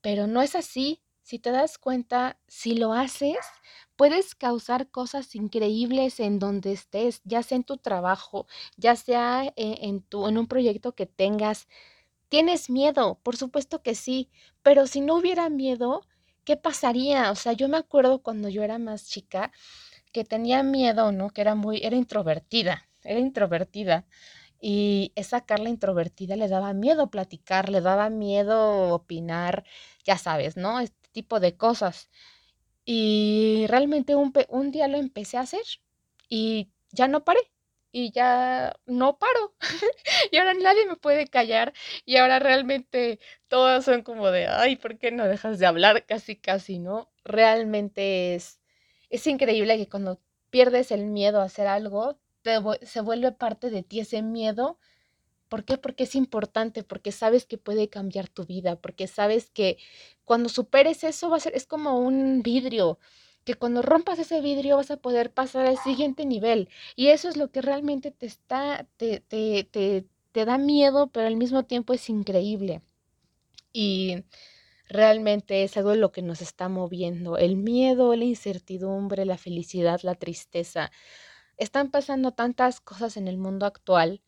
Pero 0.00 0.26
no 0.26 0.40
es 0.40 0.54
así. 0.54 1.02
Si 1.20 1.38
te 1.38 1.50
das 1.50 1.76
cuenta, 1.76 2.38
si 2.48 2.74
lo 2.74 2.94
haces, 2.94 3.36
puedes 3.96 4.34
causar 4.34 4.90
cosas 4.90 5.34
increíbles 5.34 6.20
en 6.20 6.38
donde 6.38 6.72
estés, 6.72 7.20
ya 7.24 7.42
sea 7.42 7.56
en 7.56 7.64
tu 7.64 7.76
trabajo, 7.76 8.46
ya 8.78 8.96
sea 8.96 9.44
e, 9.44 9.52
en, 9.82 10.00
tu, 10.00 10.26
en 10.26 10.38
un 10.38 10.46
proyecto 10.46 10.94
que 10.94 11.04
tengas. 11.04 11.68
¿Tienes 12.30 12.70
miedo? 12.70 13.20
Por 13.22 13.36
supuesto 13.36 13.82
que 13.82 13.94
sí, 13.94 14.30
pero 14.62 14.86
si 14.86 15.02
no 15.02 15.16
hubiera 15.16 15.50
miedo, 15.50 16.00
¿qué 16.44 16.56
pasaría? 16.56 17.30
O 17.30 17.36
sea, 17.36 17.52
yo 17.52 17.68
me 17.68 17.78
acuerdo 17.78 18.22
cuando 18.22 18.48
yo 18.48 18.62
era 18.62 18.78
más 18.78 19.06
chica 19.06 19.52
que 20.12 20.24
tenía 20.24 20.62
miedo, 20.62 21.12
¿no? 21.12 21.30
Que 21.30 21.42
era 21.42 21.54
muy, 21.54 21.80
era 21.84 21.96
introvertida, 21.96 22.88
era 23.04 23.20
introvertida. 23.20 24.06
Y 24.60 25.12
esa 25.16 25.42
Carla 25.42 25.68
introvertida 25.70 26.36
le 26.36 26.48
daba 26.48 26.72
miedo 26.74 27.10
platicar, 27.10 27.68
le 27.68 27.80
daba 27.82 28.10
miedo 28.10 28.94
opinar, 28.94 29.64
ya 30.04 30.18
sabes, 30.18 30.56
¿no? 30.56 30.80
Este 30.80 31.08
tipo 31.12 31.40
de 31.40 31.56
cosas. 31.56 32.10
Y 32.84 33.66
realmente 33.68 34.14
un, 34.16 34.32
un 34.48 34.70
día 34.70 34.88
lo 34.88 34.98
empecé 34.98 35.38
a 35.38 35.42
hacer 35.42 35.62
y 36.28 36.70
ya 36.92 37.08
no 37.08 37.24
paré 37.24 37.40
y 37.94 38.10
ya 38.10 38.74
no 38.86 39.18
paro. 39.18 39.54
y 40.32 40.36
ahora 40.38 40.52
nadie 40.54 40.84
me 40.86 40.96
puede 40.96 41.28
callar 41.28 41.72
y 42.04 42.16
ahora 42.16 42.40
realmente 42.40 43.20
todas 43.46 43.84
son 43.84 44.02
como 44.02 44.32
de, 44.32 44.48
ay, 44.48 44.74
¿por 44.74 44.98
qué 44.98 45.12
no 45.12 45.26
dejas 45.28 45.60
de 45.60 45.66
hablar? 45.66 46.04
Casi, 46.04 46.34
casi, 46.36 46.80
¿no? 46.80 47.08
Realmente 47.24 48.34
es, 48.34 48.60
es 49.10 49.26
increíble 49.28 49.76
que 49.78 49.88
cuando 49.88 50.20
pierdes 50.50 50.90
el 50.90 51.06
miedo 51.06 51.40
a 51.40 51.44
hacer 51.44 51.68
algo, 51.68 52.18
se 52.82 53.00
vuelve 53.00 53.30
parte 53.30 53.70
de 53.70 53.84
ti 53.84 54.00
ese 54.00 54.22
miedo. 54.22 54.80
¿Por 55.48 55.64
qué? 55.64 55.78
Porque 55.78 56.04
es 56.04 56.16
importante, 56.16 56.82
porque 56.82 57.12
sabes 57.12 57.46
que 57.46 57.58
puede 57.58 57.88
cambiar 57.88 58.28
tu 58.28 58.44
vida, 58.44 58.76
porque 58.76 59.06
sabes 59.06 59.50
que 59.50 59.78
cuando 60.24 60.48
superes 60.48 61.04
eso 61.04 61.30
va 61.30 61.36
a 61.36 61.40
ser, 61.40 61.54
es 61.54 61.66
como 61.66 62.00
un 62.00 62.42
vidrio 62.42 62.98
que 63.44 63.54
cuando 63.54 63.82
rompas 63.82 64.18
ese 64.18 64.40
vidrio 64.40 64.76
vas 64.76 64.90
a 64.90 64.96
poder 64.96 65.32
pasar 65.32 65.66
al 65.66 65.78
siguiente 65.78 66.26
nivel. 66.26 66.68
Y 66.96 67.08
eso 67.08 67.28
es 67.28 67.36
lo 67.36 67.50
que 67.50 67.62
realmente 67.62 68.10
te 68.10 68.26
está, 68.26 68.86
te, 68.96 69.20
te, 69.20 69.64
te, 69.64 70.06
te 70.32 70.44
da 70.44 70.58
miedo, 70.58 71.08
pero 71.08 71.26
al 71.26 71.36
mismo 71.36 71.64
tiempo 71.64 71.92
es 71.92 72.08
increíble. 72.08 72.82
Y 73.72 74.24
realmente 74.88 75.64
es 75.64 75.76
algo 75.76 75.90
de 75.90 75.96
lo 75.96 76.12
que 76.12 76.22
nos 76.22 76.40
está 76.42 76.68
moviendo. 76.68 77.36
El 77.38 77.56
miedo, 77.56 78.14
la 78.16 78.24
incertidumbre, 78.24 79.24
la 79.26 79.38
felicidad, 79.38 80.00
la 80.02 80.14
tristeza. 80.14 80.90
Están 81.58 81.90
pasando 81.90 82.32
tantas 82.32 82.80
cosas 82.80 83.16
en 83.16 83.28
el 83.28 83.38
mundo 83.38 83.66
actual 83.66 84.22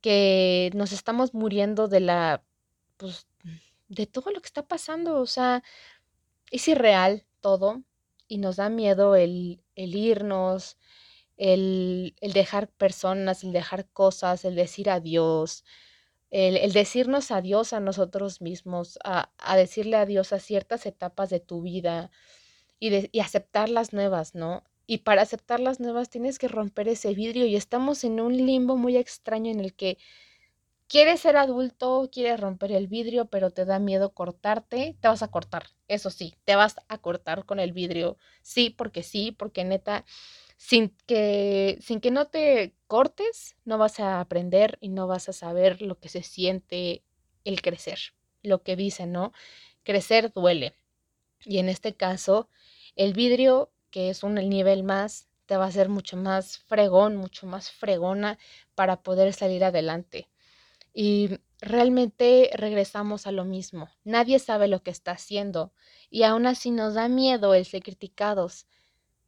que 0.00 0.70
nos 0.74 0.92
estamos 0.92 1.34
muriendo 1.34 1.88
de 1.88 2.00
la, 2.00 2.44
pues, 2.96 3.26
de 3.88 4.06
todo 4.06 4.30
lo 4.32 4.40
que 4.40 4.46
está 4.46 4.66
pasando. 4.66 5.20
O 5.20 5.26
sea, 5.26 5.62
es 6.50 6.68
irreal 6.68 7.26
todo 7.40 7.82
y 8.34 8.38
nos 8.38 8.56
da 8.56 8.68
miedo 8.68 9.14
el, 9.14 9.62
el 9.76 9.94
irnos, 9.94 10.76
el, 11.36 12.16
el, 12.20 12.32
dejar 12.32 12.68
personas, 12.68 13.44
el 13.44 13.52
dejar 13.52 13.88
cosas, 13.90 14.44
el 14.44 14.56
decir 14.56 14.90
adiós, 14.90 15.64
el, 16.30 16.56
el 16.56 16.72
decirnos 16.72 17.30
adiós 17.30 17.72
a 17.72 17.78
nosotros 17.78 18.40
mismos, 18.40 18.98
a, 19.04 19.30
a, 19.38 19.56
decirle 19.56 19.96
adiós 19.98 20.32
a 20.32 20.40
ciertas 20.40 20.84
etapas 20.84 21.30
de 21.30 21.38
tu 21.38 21.62
vida 21.62 22.10
y, 22.80 22.90
de, 22.90 23.08
y 23.12 23.20
aceptar 23.20 23.68
las 23.68 23.92
nuevas, 23.92 24.34
¿no? 24.34 24.64
Y 24.84 24.98
para 24.98 25.22
aceptar 25.22 25.60
las 25.60 25.78
nuevas 25.78 26.10
tienes 26.10 26.40
que 26.40 26.48
romper 26.48 26.88
ese 26.88 27.14
vidrio 27.14 27.46
y 27.46 27.54
estamos 27.54 28.02
en 28.02 28.18
un 28.18 28.36
limbo 28.36 28.76
muy 28.76 28.96
extraño 28.96 29.52
en 29.52 29.60
el 29.60 29.74
que 29.74 29.96
quieres 30.94 31.22
ser 31.22 31.36
adulto, 31.36 32.08
quieres 32.12 32.38
romper 32.38 32.70
el 32.70 32.86
vidrio, 32.86 33.26
pero 33.26 33.50
te 33.50 33.64
da 33.64 33.80
miedo 33.80 34.14
cortarte, 34.14 34.96
te 35.00 35.08
vas 35.08 35.24
a 35.24 35.28
cortar, 35.28 35.64
eso 35.88 36.08
sí, 36.08 36.36
te 36.44 36.54
vas 36.54 36.76
a 36.86 36.98
cortar 36.98 37.44
con 37.46 37.58
el 37.58 37.72
vidrio, 37.72 38.16
sí, 38.42 38.70
porque 38.70 39.02
sí, 39.02 39.32
porque 39.32 39.64
neta, 39.64 40.04
sin 40.56 40.96
que, 41.08 41.78
sin 41.80 42.00
que 42.00 42.12
no 42.12 42.26
te 42.28 42.76
cortes, 42.86 43.56
no 43.64 43.76
vas 43.76 43.98
a 43.98 44.20
aprender 44.20 44.78
y 44.80 44.88
no 44.88 45.08
vas 45.08 45.28
a 45.28 45.32
saber 45.32 45.82
lo 45.82 45.98
que 45.98 46.08
se 46.08 46.22
siente 46.22 47.02
el 47.42 47.60
crecer, 47.60 47.98
lo 48.44 48.62
que 48.62 48.76
dice, 48.76 49.06
¿no? 49.06 49.32
Crecer 49.82 50.32
duele. 50.32 50.76
Y 51.44 51.58
en 51.58 51.68
este 51.70 51.96
caso, 51.96 52.48
el 52.96 53.14
vidrio, 53.14 53.72
que 53.90 54.10
es 54.10 54.22
un 54.22 54.34
nivel 54.36 54.84
más, 54.84 55.28
te 55.46 55.56
va 55.56 55.64
a 55.64 55.68
hacer 55.68 55.88
mucho 55.88 56.16
más 56.16 56.58
fregón, 56.58 57.16
mucho 57.16 57.48
más 57.48 57.72
fregona 57.72 58.38
para 58.76 59.02
poder 59.02 59.32
salir 59.34 59.64
adelante. 59.64 60.28
Y 60.94 61.40
realmente 61.60 62.50
regresamos 62.54 63.26
a 63.26 63.32
lo 63.32 63.44
mismo. 63.44 63.88
Nadie 64.04 64.38
sabe 64.38 64.68
lo 64.68 64.82
que 64.82 64.90
está 64.90 65.12
haciendo 65.12 65.72
y 66.10 66.22
aún 66.22 66.46
así 66.46 66.70
nos 66.70 66.94
da 66.94 67.08
miedo 67.08 67.54
el 67.54 67.66
ser 67.66 67.82
criticados. 67.82 68.66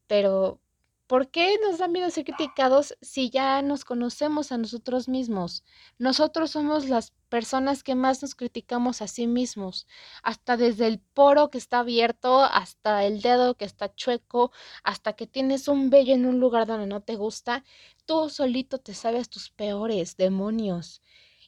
Pero, 0.07 0.61
¿por 1.07 1.31
qué 1.31 1.57
nos 1.67 1.79
da 1.79 1.89
miedo 1.89 2.11
ser 2.11 2.25
criticados 2.25 2.97
si 3.03 3.31
ya 3.31 3.63
nos 3.63 3.85
conocemos 3.85 4.53
a 4.53 4.59
nosotros 4.59 5.09
mismos? 5.09 5.65
Nosotros 5.99 6.53
somos 6.53 6.89
las 6.89 7.13
personas 7.29 7.83
que 7.83 7.95
más 7.97 8.23
nos 8.23 8.35
criticamos 8.37 9.03
a 9.03 9.09
sí 9.09 9.27
mismos, 9.27 9.87
hasta 10.23 10.57
desde 10.57 10.87
el 10.87 11.01
poro 11.01 11.51
que 11.51 11.59
está 11.59 11.81
abierto, 11.81 12.43
hasta 12.45 13.05
el 13.05 13.21
dedo 13.23 13.57
que 13.57 13.65
está 13.65 13.95
chueco, 13.95 14.53
hasta 14.85 15.15
que 15.15 15.27
tienes 15.27 15.69
un 15.69 15.91
vello 15.91 16.15
en 16.15 16.27
un 16.27 16.39
lugar 16.41 16.67
donde 16.67 16.87
no 16.87 17.03
te 17.03 17.17
gusta, 17.17 17.65
tú 18.07 18.29
solito 18.31 18.79
te 18.79 18.95
sabes 18.95 19.29
tus 19.29 19.51
peores 19.51 20.17
demonios. 20.17 21.03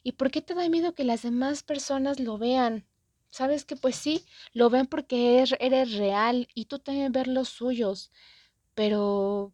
¿Y 0.09 0.13
por 0.13 0.31
qué 0.31 0.41
te 0.41 0.55
da 0.55 0.67
miedo 0.69 0.95
que 0.95 1.03
las 1.03 1.21
demás 1.21 1.61
personas 1.61 2.19
lo 2.19 2.39
vean? 2.39 2.83
Sabes 3.29 3.63
que 3.63 3.75
pues 3.75 3.95
sí, 3.95 4.25
lo 4.53 4.71
ven 4.71 4.87
porque 4.87 5.45
eres 5.59 5.93
real 5.93 6.47
y 6.55 6.65
tú 6.65 6.79
también 6.79 7.11
ver 7.11 7.27
los 7.27 7.47
suyos. 7.47 8.11
Pero, 8.73 9.53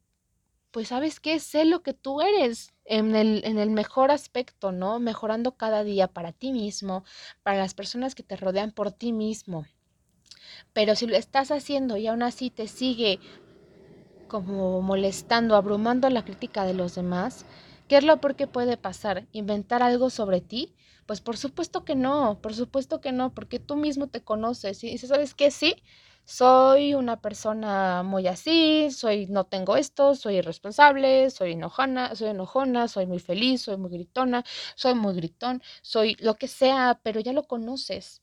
pues 0.72 0.88
sabes 0.88 1.20
qué, 1.20 1.42
sé 1.42 1.66
lo 1.66 1.84
que 1.84 1.92
tú 1.92 2.22
eres 2.22 2.74
en 2.86 3.18
el, 3.18 3.44
en 3.44 3.58
el 3.58 3.70
mejor 3.70 4.12
aspecto, 4.12 4.72
¿no? 4.72 5.02
Mejorando 5.02 5.58
cada 5.58 5.84
día 5.84 6.08
para 6.08 6.32
ti 6.32 6.54
mismo, 6.54 7.04
para 7.44 7.58
las 7.58 7.74
personas 7.74 8.16
que 8.16 8.24
te 8.24 8.38
rodean 8.38 8.72
por 8.72 8.94
ti 8.94 9.12
mismo. 9.12 9.66
Pero 10.72 10.96
si 10.96 11.06
lo 11.06 11.18
estás 11.18 11.52
haciendo 11.52 11.98
y 11.98 12.08
aún 12.08 12.24
así 12.24 12.50
te 12.50 12.70
sigue 12.70 13.20
como 14.30 14.82
molestando, 14.82 15.58
abrumando 15.58 16.10
la 16.10 16.24
crítica 16.24 16.64
de 16.64 16.76
los 16.76 16.96
demás, 16.96 17.46
¿Qué 17.88 17.98
es 17.98 18.04
lo 18.04 18.20
peor 18.20 18.36
que 18.36 18.48
puede 18.48 18.78
pasar? 18.78 19.28
¿Inventar 19.32 19.84
algo 19.84 20.10
sobre 20.10 20.42
ti? 20.42 20.76
Pues 21.06 21.22
por 21.22 21.38
supuesto 21.38 21.86
que 21.86 21.96
no, 21.96 22.40
por 22.42 22.54
supuesto 22.56 23.00
que 23.02 23.12
no, 23.12 23.34
porque 23.34 23.60
tú 23.60 23.76
mismo 23.76 24.08
te 24.08 24.24
conoces 24.24 24.84
y 24.84 24.90
dices, 24.90 25.10
¿sabes 25.10 25.36
qué? 25.36 25.52
Sí, 25.52 25.76
soy 26.26 26.96
una 26.96 27.22
persona 27.22 28.02
muy 28.04 28.26
así, 28.28 28.90
soy, 28.92 29.28
no 29.28 29.44
tengo 29.46 29.76
esto, 29.78 30.16
soy 30.16 30.38
irresponsable, 30.38 31.30
soy 31.30 31.52
enojona, 31.54 32.16
soy 32.16 32.30
enojona, 32.30 32.88
soy 32.88 33.06
muy 33.06 33.20
feliz, 33.20 33.62
soy 33.62 33.78
muy 33.78 33.92
gritona, 33.92 34.44
soy 34.76 34.96
muy 34.96 35.14
gritón, 35.16 35.62
soy 35.84 36.16
lo 36.20 36.36
que 36.36 36.48
sea, 36.48 37.00
pero 37.04 37.20
ya 37.20 37.34
lo 37.34 37.44
conoces. 37.48 38.22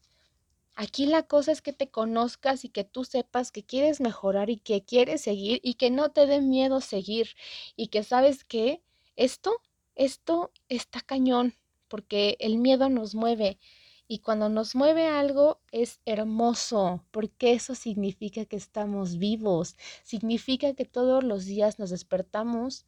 Aquí 0.74 1.06
la 1.06 1.22
cosa 1.22 1.52
es 1.52 1.62
que 1.62 1.72
te 1.72 1.90
conozcas 1.90 2.64
y 2.64 2.68
que 2.70 2.84
tú 2.84 3.04
sepas 3.04 3.52
que 3.52 3.64
quieres 3.64 4.00
mejorar 4.00 4.50
y 4.50 4.58
que 4.58 4.84
quieres 4.84 5.22
seguir 5.22 5.60
y 5.62 5.74
que 5.74 5.90
no 5.90 6.10
te 6.10 6.26
dé 6.26 6.40
miedo 6.42 6.80
seguir 6.80 7.30
y 7.76 7.88
que 7.88 8.02
sabes 8.04 8.44
que 8.44 8.82
esto, 9.16 9.60
esto 9.94 10.52
está 10.68 11.00
cañón, 11.00 11.54
porque 11.88 12.36
el 12.40 12.58
miedo 12.58 12.88
nos 12.88 13.14
mueve. 13.14 13.58
Y 14.08 14.18
cuando 14.18 14.48
nos 14.48 14.74
mueve 14.74 15.06
algo 15.06 15.60
es 15.70 16.00
hermoso, 16.04 17.04
porque 17.10 17.52
eso 17.52 17.74
significa 17.74 18.44
que 18.44 18.56
estamos 18.56 19.18
vivos, 19.18 19.76
significa 20.02 20.74
que 20.74 20.84
todos 20.84 21.24
los 21.24 21.46
días 21.46 21.78
nos 21.78 21.90
despertamos 21.90 22.84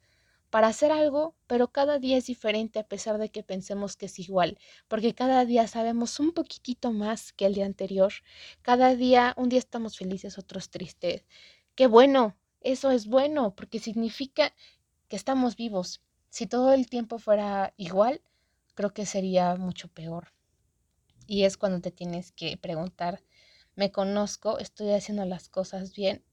para 0.50 0.69
hacer 0.69 0.93
algo, 0.93 1.35
pero 1.47 1.73
cada 1.73 1.99
día 1.99 2.16
es 2.16 2.26
diferente 2.26 2.78
a 2.78 2.87
pesar 2.87 3.19
de 3.19 3.28
que 3.28 3.43
pensemos 3.43 3.97
que 3.97 4.07
es 4.07 4.19
igual, 4.21 4.57
porque 4.87 5.14
cada 5.14 5.45
día 5.45 5.66
sabemos 5.66 6.21
un 6.21 6.33
poquitito 6.33 6.93
más 6.93 7.33
que 7.33 7.47
el 7.47 7.54
día 7.54 7.66
anterior. 7.66 8.12
Cada 8.62 8.95
día, 8.95 9.35
un 9.37 9.49
día 9.49 9.59
estamos 9.59 9.97
felices, 9.97 10.38
otros 10.38 10.71
tristes. 10.71 11.25
Qué 11.75 11.88
bueno, 11.88 12.37
eso 12.61 12.90
es 12.90 13.07
bueno, 13.09 13.54
porque 13.57 13.81
significa 13.81 14.54
que 15.09 15.16
estamos 15.16 15.57
vivos, 15.57 16.02
si 16.35 16.49
todo 16.49 16.73
el 16.73 16.88
tiempo 16.88 17.21
fuera 17.21 17.75
igual, 17.76 18.21
creo 18.75 18.93
que 18.93 19.07
sería 19.07 19.55
mucho 19.55 19.87
peor. 19.87 20.33
Y 21.29 21.45
es 21.45 21.57
cuando 21.57 21.81
te 21.81 21.93
tienes 21.93 22.33
que 22.33 22.57
preguntar, 22.57 23.23
¿me 23.76 23.93
conozco? 23.93 24.59
¿Estoy 24.59 24.91
haciendo 24.91 25.25
las 25.26 25.49
cosas 25.49 25.95
bien? 25.95 26.25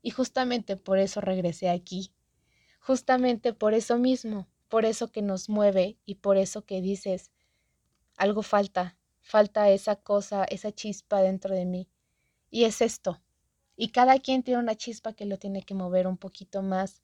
Y 0.00 0.12
justamente 0.12 0.78
por 0.78 0.98
eso 0.98 1.20
regresé 1.20 1.68
aquí. 1.68 2.10
Justamente 2.80 3.52
por 3.52 3.74
eso 3.74 3.98
mismo, 3.98 4.48
por 4.70 4.86
eso 4.86 5.12
que 5.12 5.20
nos 5.20 5.50
mueve 5.50 5.98
y 6.06 6.14
por 6.14 6.38
eso 6.38 6.64
que 6.64 6.80
dices, 6.80 7.30
algo 8.16 8.40
falta, 8.42 8.96
falta 9.20 9.68
esa 9.68 9.96
cosa, 9.96 10.44
esa 10.44 10.72
chispa 10.72 11.20
dentro 11.20 11.54
de 11.54 11.66
mí. 11.66 11.86
Y 12.48 12.64
es 12.64 12.80
esto. 12.80 13.20
Y 13.76 13.88
cada 13.88 14.20
quien 14.20 14.42
tiene 14.42 14.62
una 14.62 14.74
chispa 14.74 15.12
que 15.12 15.26
lo 15.26 15.36
tiene 15.38 15.64
que 15.64 15.74
mover 15.74 16.06
un 16.06 16.16
poquito 16.16 16.62
más, 16.62 17.02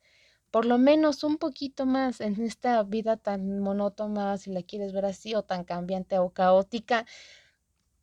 por 0.56 0.64
lo 0.64 0.78
menos 0.78 1.22
un 1.22 1.36
poquito 1.36 1.84
más 1.84 2.22
en 2.22 2.42
esta 2.42 2.82
vida 2.82 3.18
tan 3.18 3.60
monótona, 3.60 4.38
si 4.38 4.50
la 4.50 4.62
quieres 4.62 4.94
ver 4.94 5.04
así, 5.04 5.34
o 5.34 5.42
tan 5.42 5.64
cambiante 5.64 6.18
o 6.18 6.30
caótica. 6.30 7.04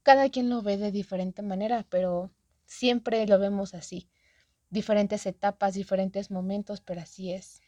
Cada 0.03 0.29
quien 0.29 0.51
lo 0.51 0.61
ve 0.61 0.77
de 0.77 0.91
diferente 0.91 1.41
manera, 1.41 1.83
pero 1.89 2.29
siempre 2.67 3.25
lo 3.25 3.39
vemos 3.39 3.73
así. 3.73 4.07
Diferentes 4.69 5.25
etapas, 5.25 5.73
diferentes 5.73 6.29
momentos, 6.29 6.79
pero 6.79 7.01
así 7.01 7.33
es. 7.33 7.63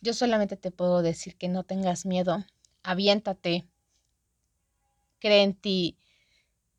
Yo 0.00 0.14
solamente 0.14 0.56
te 0.56 0.70
puedo 0.70 1.02
decir 1.02 1.36
que 1.36 1.48
no 1.48 1.64
tengas 1.64 2.06
miedo, 2.06 2.44
aviéntate, 2.84 3.66
cree 5.18 5.42
en 5.42 5.54
ti, 5.54 5.98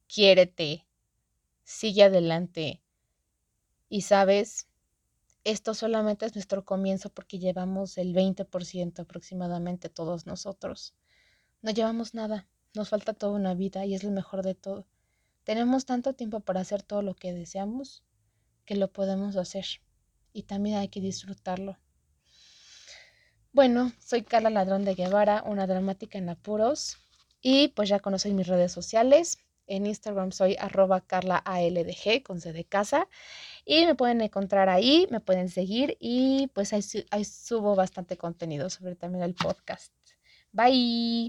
quiérete, 0.08 0.86
sigue 1.66 2.04
adelante. 2.04 2.82
Y 3.90 4.04
sabes, 4.04 4.70
esto 5.46 5.76
solamente 5.76 6.26
es 6.26 6.36
nuestro 6.36 6.66
comienzo 6.66 7.10
porque 7.10 7.38
llevamos 7.38 7.98
el 7.98 8.14
20% 8.14 9.00
aproximadamente 9.00 9.90
todos 9.90 10.26
nosotros. 10.26 10.96
No 11.62 11.72
llevamos 11.72 12.16
nada, 12.16 12.48
nos 12.74 12.90
falta 12.90 13.14
toda 13.14 13.34
una 13.34 13.54
vida 13.54 13.86
y 13.86 13.94
es 13.94 14.04
lo 14.04 14.10
mejor 14.10 14.44
de 14.44 14.56
todo. 14.56 14.88
Tenemos 15.44 15.86
tanto 15.86 16.14
tiempo 16.14 16.40
para 16.40 16.62
hacer 16.62 16.82
todo 16.82 17.04
lo 17.04 17.14
que 17.14 17.32
deseamos 17.32 18.04
que 18.66 18.76
lo 18.76 18.92
podemos 18.92 19.36
hacer 19.36 19.66
y 20.34 20.44
también 20.44 20.78
hay 20.78 20.88
que 20.88 21.00
disfrutarlo. 21.00 21.78
Bueno, 23.54 23.94
soy 24.00 24.24
Carla 24.24 24.50
Ladrón 24.50 24.84
de 24.84 24.96
Guevara, 24.96 25.44
una 25.46 25.68
dramática 25.68 26.18
en 26.18 26.28
apuros 26.28 26.98
y 27.40 27.68
pues 27.70 27.88
ya 27.88 28.00
conocen 28.00 28.36
mis 28.36 28.48
redes 28.48 28.72
sociales. 28.72 29.38
En 29.68 29.86
Instagram 29.86 30.32
soy 30.32 30.58
arroba 30.60 31.02
carlaaldg 31.02 32.24
con 32.24 32.42
C 32.42 32.52
de 32.52 32.66
casa 32.66 33.08
y 33.66 33.86
me 33.86 33.96
pueden 33.96 34.22
encontrar 34.22 34.70
ahí, 34.70 35.08
me 35.12 35.20
pueden 35.20 35.50
seguir 35.50 35.98
y 36.00 36.48
pues 36.54 36.74
ahí, 36.74 36.82
ahí 37.12 37.26
subo 37.26 37.76
bastante 37.76 38.18
contenido 38.18 38.70
sobre 38.70 38.96
también 38.96 39.24
el 39.24 39.36
podcast. 39.36 39.94
Bye. 40.54 41.24